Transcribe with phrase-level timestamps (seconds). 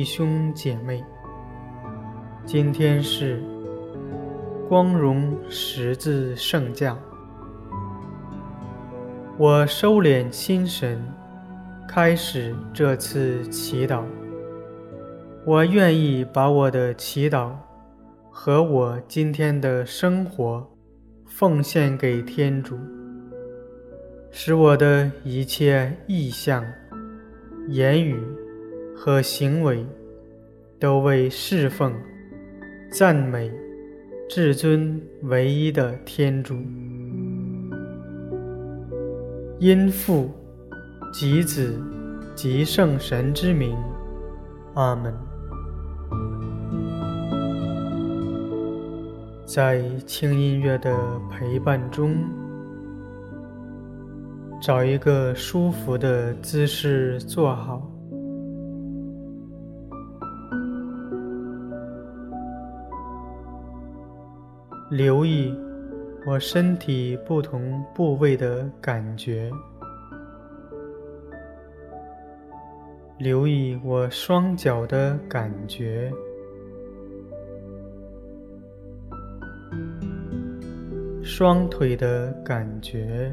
[0.00, 1.04] 弟兄姐妹，
[2.46, 3.38] 今天是
[4.66, 6.96] 光荣十字圣架。
[9.36, 10.98] 我收敛心神，
[11.86, 14.02] 开始这次祈祷。
[15.44, 17.50] 我愿意把我的祈祷
[18.30, 20.66] 和我今天的生活
[21.26, 22.78] 奉献给天主，
[24.30, 26.64] 使我的一切意向、
[27.68, 28.18] 言语
[29.02, 29.86] 和行为
[30.78, 31.90] 都为侍奉、
[32.92, 33.50] 赞美
[34.28, 36.54] 至尊唯一的天主。
[39.58, 40.30] 因父
[41.14, 41.80] 及子
[42.34, 43.74] 及圣神之名，
[44.74, 45.14] 阿门。
[49.46, 50.94] 在轻音乐的
[51.30, 52.14] 陪伴中，
[54.60, 57.89] 找一个舒服的姿势坐好。
[64.90, 65.56] 留意
[66.26, 69.48] 我身体不同部位的感觉，
[73.16, 76.12] 留意我双脚的感觉，
[81.22, 83.32] 双腿的感觉，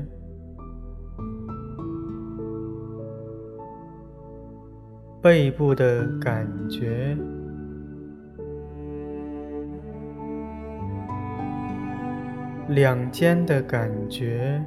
[5.24, 7.18] 背部的感觉。
[12.70, 14.62] 两肩的感觉，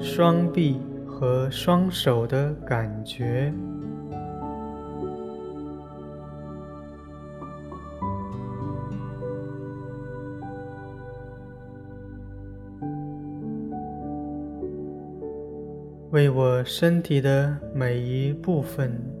[0.00, 3.52] 双臂和双手的感觉，
[16.10, 19.19] 为我身体的每一部分。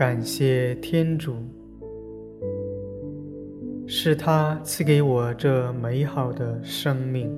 [0.00, 1.36] 感谢天主，
[3.86, 7.30] 是他赐给我这美好的生命。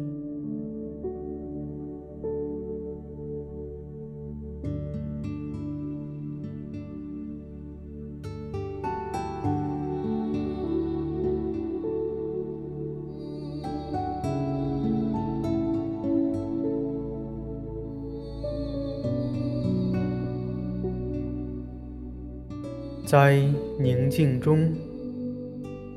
[23.12, 23.36] 在
[23.78, 24.72] 宁静中，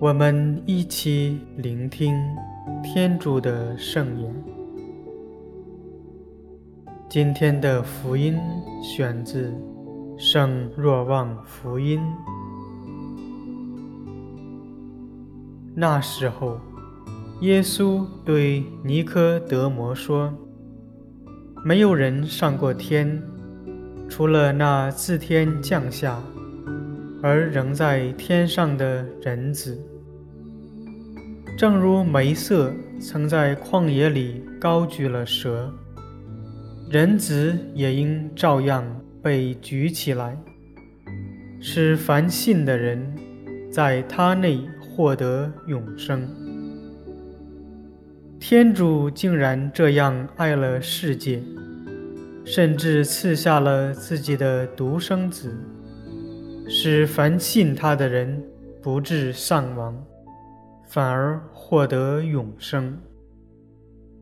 [0.02, 2.14] 我们一起聆听
[2.84, 4.36] 天主的圣言。
[7.08, 8.38] 今天的福音
[8.84, 9.50] 选自
[10.18, 12.02] 《圣若望福音》。
[15.74, 16.60] 那时候，
[17.40, 20.34] 耶稣对尼科德摩说
[21.64, 23.24] ：“没有人上过天，
[24.10, 26.22] 除了那自天降下。”
[27.28, 29.76] 而仍在天上的人子，
[31.58, 35.74] 正如梅瑟曾在旷野里高举了蛇，
[36.88, 38.86] 人子也应照样
[39.24, 40.38] 被举起来，
[41.60, 43.04] 使凡信的人
[43.72, 46.30] 在他内获得永生。
[48.40, 51.42] 天主竟然这样爱了世界，
[52.46, 55.52] 甚至赐下了自己的独生子。
[56.68, 58.44] 使凡信他的人
[58.82, 59.96] 不致丧亡，
[60.88, 62.98] 反而获得永生。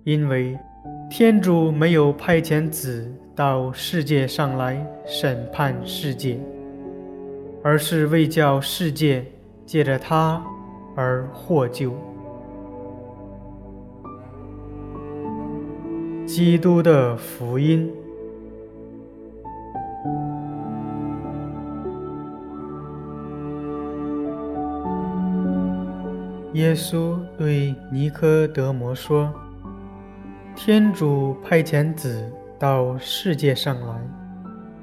[0.04, 0.59] 因为
[1.09, 6.38] 天主没有派遣子到世界上来审判世界，
[7.64, 9.25] 而是为叫世界
[9.66, 10.44] 借着他
[10.95, 11.94] 而获救。
[16.25, 17.90] 基督的福音。
[26.54, 29.34] 耶稣对尼科德摩说
[30.56, 34.00] ：“天主派遣子到世界上来，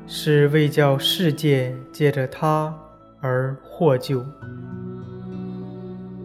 [0.04, 2.76] 是为叫世界借着他
[3.20, 4.24] 而获救。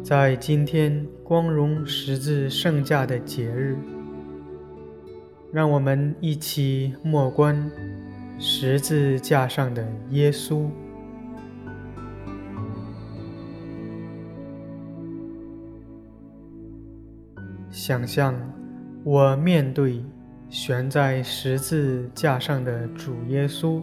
[0.04, 3.78] 在今天光荣十字圣架的节日，
[5.52, 7.70] 让我们一起默观
[8.40, 10.66] 十字架上的耶稣。”
[17.88, 18.34] 想象
[19.04, 20.04] 我面对
[20.50, 23.80] 悬在十字架上的主耶稣，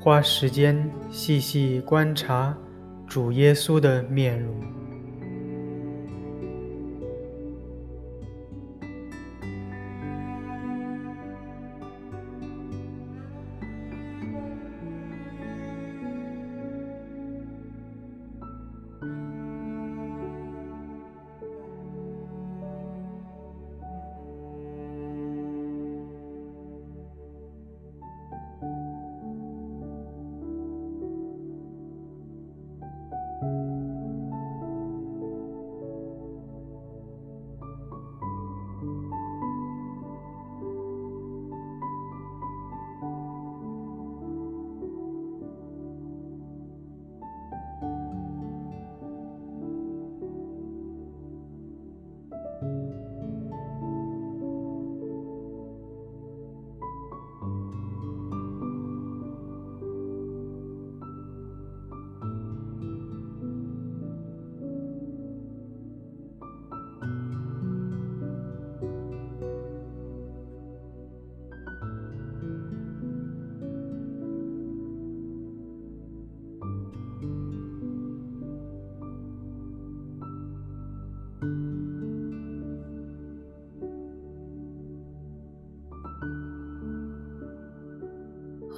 [0.00, 2.56] 花时间细细观察
[3.04, 4.54] 主耶稣的面容，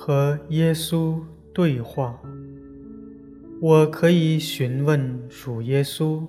[0.04, 1.20] 和耶稣
[1.54, 2.20] 对话。
[3.60, 6.26] 我可以询问主耶稣，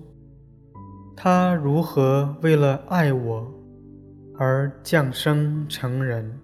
[1.15, 3.51] 他如何为了爱我
[4.37, 6.39] 而降生成人，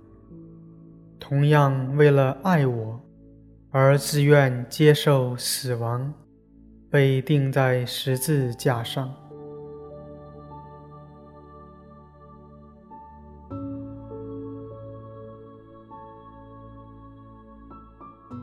[1.19, 2.99] 同样为了爱我
[3.69, 6.11] 而自愿接受死亡，
[6.89, 9.13] 被钉在十字架上。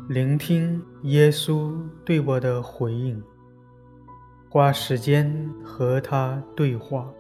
[0.08, 3.20] 聆听耶稣对我的回应，
[4.48, 7.12] 花时间和他对话。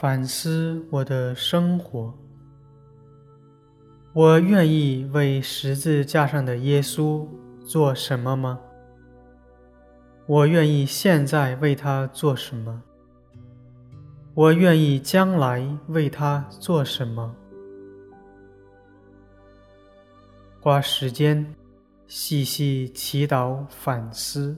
[0.00, 2.14] 反思我的生活，
[4.14, 7.28] 我愿意为十字架上的耶稣
[7.66, 8.58] 做什么吗？
[10.24, 12.82] 我愿意现在为他做什么？
[14.32, 17.36] 我愿意将来为他做什么？
[20.62, 21.54] 花时间
[22.06, 24.56] 细细祈祷反思。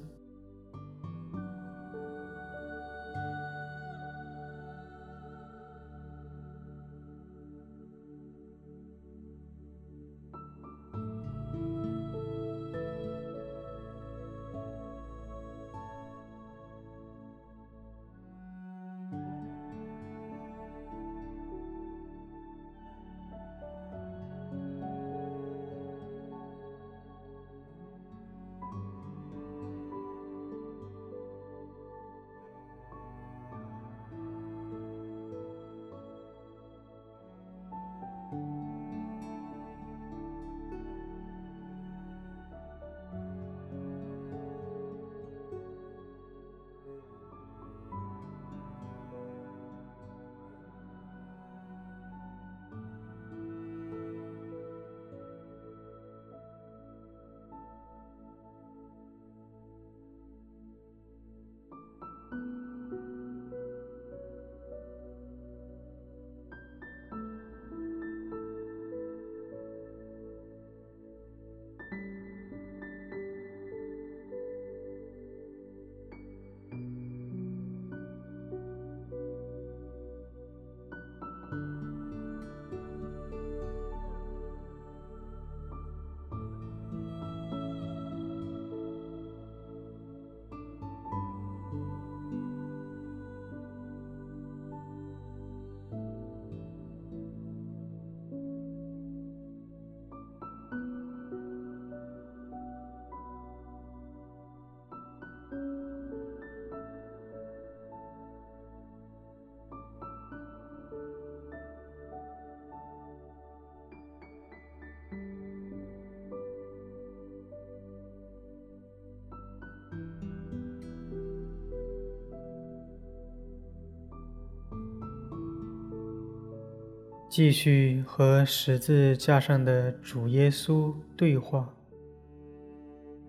[127.33, 131.67] 继续和十字架上的主耶稣对话，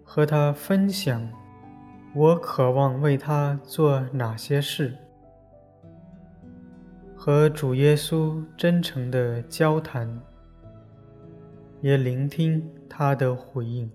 [0.03, 1.25] 和他分享
[2.13, 4.93] 我渴望为他做哪些事，
[7.15, 10.19] 和主耶稣真诚的交谈，
[11.79, 13.89] 也聆听他的回应。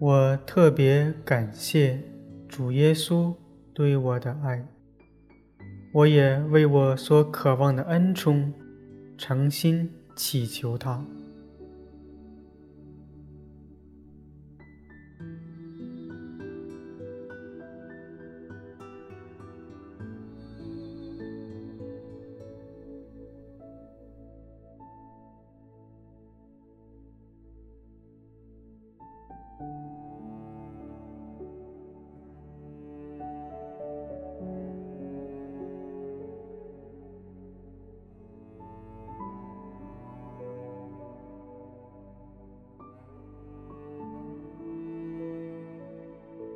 [0.00, 2.02] 我特别感谢
[2.48, 3.34] 主耶稣
[3.74, 4.66] 对我的爱，
[5.92, 8.50] 我也为我所渴望的恩宠
[9.18, 11.04] 诚心祈求他。